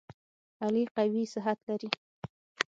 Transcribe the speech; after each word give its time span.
علي 0.63 0.83
قوي 0.97 1.23
صحت 1.33 1.59
لري. 1.67 1.89